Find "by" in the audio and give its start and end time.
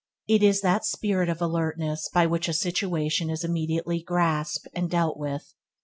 2.11-2.25